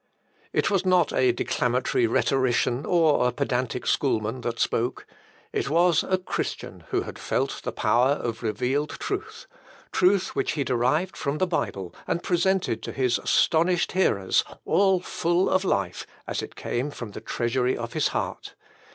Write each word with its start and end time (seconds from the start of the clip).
It 0.51 0.71
was 0.71 0.83
not 0.83 1.13
a 1.13 1.31
declamatory 1.31 2.07
rhetorician, 2.07 2.87
or 2.87 3.27
a 3.27 3.31
pedantic 3.31 3.85
schoolman 3.85 4.41
that 4.41 4.59
spoke; 4.59 5.05
it 5.53 5.69
was 5.69 6.01
a 6.03 6.17
Christian 6.17 6.85
who 6.87 7.01
had 7.01 7.19
felt 7.19 7.61
the 7.61 7.71
power 7.71 8.13
of 8.13 8.41
revealed 8.41 8.89
truth 8.99 9.45
truth 9.91 10.35
which 10.35 10.53
he 10.53 10.63
derived 10.63 11.15
from 11.15 11.37
the 11.37 11.45
Bible, 11.45 11.93
and 12.07 12.23
presented 12.23 12.81
to 12.81 12.91
his 12.91 13.19
astonished 13.19 13.91
hearers, 13.91 14.43
all 14.65 15.01
full 15.01 15.47
of 15.47 15.63
life, 15.63 16.07
as 16.25 16.41
it 16.41 16.55
came 16.55 16.89
from 16.89 17.11
the 17.11 17.21
treasury 17.21 17.77
of 17.77 17.93
his 17.93 18.07
heart. 18.07 18.55